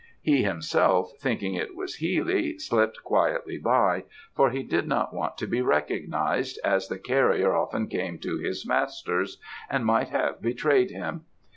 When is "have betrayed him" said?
10.09-11.25